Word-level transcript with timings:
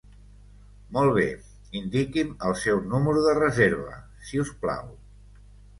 Molt 0.97 1.13
bé, 1.17 1.25
indiqui'm 1.81 2.33
el 2.49 2.57
seu 2.65 2.83
número 2.95 3.25
de 3.29 3.39
reserva 3.43 4.03
si 4.31 4.45
us 4.47 4.55
plau. 4.65 4.95